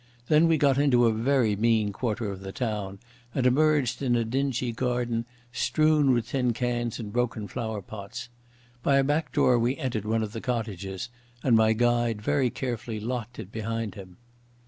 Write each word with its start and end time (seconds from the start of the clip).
Then 0.29 0.47
we 0.47 0.57
got 0.57 0.79
into 0.79 1.05
a 1.05 1.13
very 1.13 1.55
mean 1.55 1.93
quarter 1.93 2.31
of 2.31 2.39
the 2.39 2.51
town, 2.51 2.97
and 3.35 3.45
emerged 3.45 4.01
in 4.01 4.15
a 4.15 4.25
dingy 4.25 4.71
garden, 4.71 5.25
strewn 5.51 6.11
with 6.11 6.29
tin 6.29 6.53
cans 6.53 6.97
and 6.97 7.13
broken 7.13 7.47
flowerpots. 7.47 8.29
By 8.81 8.95
a 8.97 9.03
back 9.03 9.31
door 9.31 9.59
we 9.59 9.77
entered 9.77 10.05
one 10.05 10.23
of 10.23 10.31
the 10.33 10.41
cottages 10.41 11.09
and 11.43 11.55
my 11.55 11.73
guide 11.73 12.19
very 12.19 12.49
carefully 12.49 12.99
locked 12.99 13.37
it 13.37 13.51
behind 13.51 13.93
him. 13.93 14.17